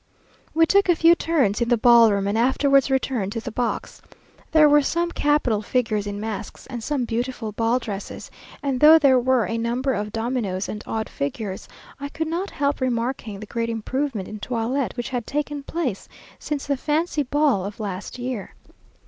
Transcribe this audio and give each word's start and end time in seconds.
We 0.55 0.65
took 0.65 0.89
a 0.89 0.95
few 0.95 1.13
turns 1.13 1.61
in 1.61 1.69
the 1.69 1.77
ball 1.77 2.11
room, 2.11 2.25
and 2.25 2.35
afterwards 2.35 2.89
returned 2.89 3.31
to 3.33 3.39
the 3.39 3.51
box. 3.51 4.01
There 4.51 4.67
were 4.67 4.81
some 4.81 5.11
capital 5.11 5.61
figures 5.61 6.07
in 6.07 6.19
masks, 6.19 6.65
and 6.65 6.83
some 6.83 7.05
beautiful 7.05 7.51
ball 7.51 7.77
dresses, 7.77 8.31
and 8.63 8.79
though 8.79 8.97
there 8.97 9.19
were 9.19 9.45
a 9.45 9.59
number 9.59 9.93
of 9.93 10.11
dominoes 10.11 10.67
and 10.67 10.83
odd 10.87 11.07
figures, 11.07 11.67
I 11.99 12.09
could 12.09 12.27
not 12.29 12.49
help 12.49 12.81
remarking 12.81 13.39
the 13.39 13.45
great 13.45 13.69
improvement 13.69 14.27
in 14.27 14.39
toilet 14.39 14.97
which 14.97 15.09
had 15.09 15.27
taken 15.27 15.61
place 15.61 16.09
since 16.39 16.65
the 16.65 16.77
fancy 16.77 17.21
ball 17.21 17.63
of 17.63 17.79
last 17.79 18.17
year. 18.17 18.55